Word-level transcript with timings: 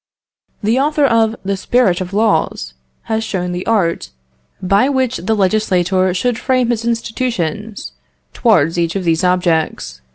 The 0.63 0.79
author 0.79 1.05
of 1.05 1.35
the 1.45 1.55
'Spirit 1.55 2.01
of 2.01 2.11
Laws' 2.11 2.73
has 3.03 3.23
shown 3.23 3.51
the 3.51 3.67
art 3.67 4.09
by 4.59 4.89
which 4.89 5.17
the 5.17 5.35
legislator 5.35 6.11
should 6.15 6.39
frame 6.39 6.71
his 6.71 6.83
institutions 6.85 7.91
towards 8.33 8.79
each 8.79 8.95
of 8.95 9.03
these 9.03 9.23
objects.... 9.23 10.01